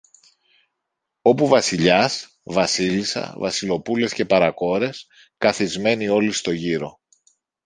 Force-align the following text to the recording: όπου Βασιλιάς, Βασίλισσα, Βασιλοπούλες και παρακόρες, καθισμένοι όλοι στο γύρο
όπου 1.21 1.47
Βασιλιάς, 1.47 2.39
Βασίλισσα, 2.43 3.35
Βασιλοπούλες 3.37 4.13
και 4.13 4.25
παρακόρες, 4.25 5.07
καθισμένοι 5.37 6.07
όλοι 6.09 6.31
στο 6.31 6.51
γύρο 6.51 6.99